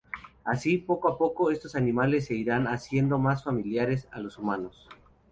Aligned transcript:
Así, 0.45 0.79
poco 0.79 1.09
a 1.09 1.15
poco, 1.19 1.51
estos 1.51 1.75
animales 1.75 2.25
se 2.25 2.33
irán 2.33 2.65
haciendo 2.65 3.19
más 3.19 3.43
familiares 3.43 4.07
a 4.11 4.19
los 4.19 4.39
humanos. 4.39 4.87